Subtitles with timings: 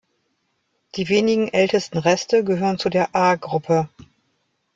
[0.95, 3.87] Die wenigen ältesten Reste gehören zu der A-Gruppe.